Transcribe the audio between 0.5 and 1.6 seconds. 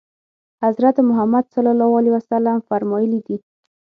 حضرت محمد